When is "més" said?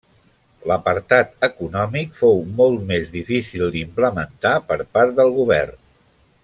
2.93-3.13